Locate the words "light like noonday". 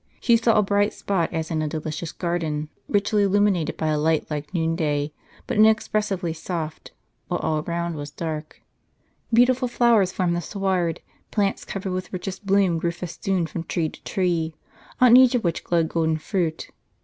3.99-5.13